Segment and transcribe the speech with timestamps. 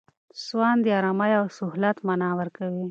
[0.45, 2.79] سوان د آرامۍ او سهولت مانا ورکوي.